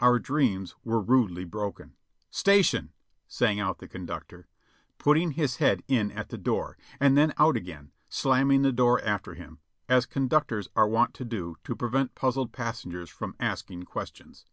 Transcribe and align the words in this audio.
Our 0.00 0.18
dreams 0.18 0.74
were 0.82 1.00
rudely 1.00 1.44
broken. 1.44 1.94
"Station!" 2.32 2.90
sang 3.28 3.60
out 3.60 3.78
the 3.78 3.86
conductor, 3.86 4.48
putting 4.98 5.30
his 5.30 5.58
head 5.58 5.84
in 5.86 6.10
at 6.10 6.30
the 6.30 6.36
door, 6.36 6.76
then 7.00 7.32
out 7.38 7.56
again, 7.56 7.92
slamming 8.08 8.62
the 8.62 8.72
door 8.72 9.00
after 9.04 9.34
him, 9.34 9.60
as 9.88 10.04
conductors 10.04 10.66
are 10.74 10.88
wont 10.88 11.14
to 11.14 11.24
do 11.24 11.58
to 11.62 11.76
prevent 11.76 12.16
puzzled 12.16 12.50
passengers 12.52 13.08
from 13.08 13.36
asking 13.38 13.84
ques 13.84 14.10
tions. 14.12 14.46